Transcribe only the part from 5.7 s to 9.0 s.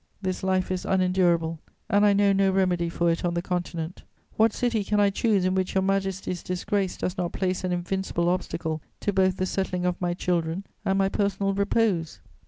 Your Majesty's disgrace does not place an invincible obstacle